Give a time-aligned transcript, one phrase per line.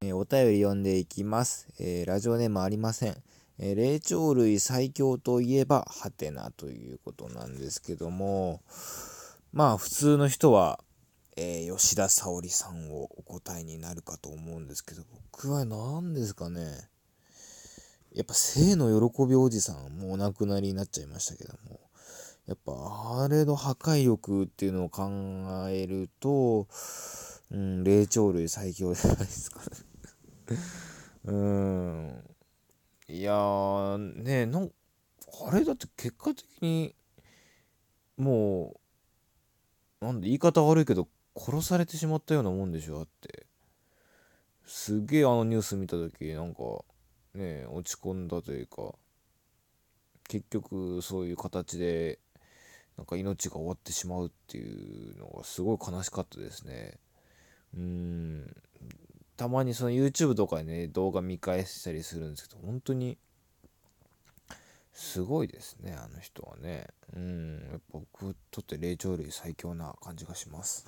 [0.00, 1.66] えー、お便り読んでいきます。
[1.80, 3.16] えー、ラジオネームありません。
[3.58, 8.62] えー、霊長類最強といえば、ハテナということなんですけども、
[9.52, 10.78] まあ普通の人は、
[11.36, 16.88] えー、吉田沙保里さんをお答えになるかと思うんですけど、僕は何ですかね。
[18.14, 21.80] やっぱ生の喜びおじさん、もうお亡くなりになっちゃいましたけども、
[22.46, 22.72] やっぱ
[23.24, 25.10] あれの破壊力っていうのを考
[25.68, 26.68] えると、
[27.50, 29.87] うん、霊長類最強じゃないですかね
[31.24, 32.24] うん。
[33.08, 34.70] いやー、ねなん
[35.46, 36.94] あれだって結果的に、
[38.16, 38.80] も
[40.00, 43.46] う、なんで言い方悪いけど、殺されてしまったようなもんでしょ、だって。
[44.66, 46.60] すげえあのニュース見た時なんか、
[47.34, 48.94] ね落ち込んだというか、
[50.28, 52.18] 結局そういう形で、
[52.96, 56.98] なんか命が終わってしまうっていうのがすごい悲しかったですね。
[57.76, 58.56] うん。
[59.38, 63.16] たまにその YouTube とかでね、動画見返したりするんですけど、本当に、
[64.92, 66.88] すごいですね、あの人はね。
[67.14, 70.86] うん、やっぱ僕とって霊長類最強な感じがします。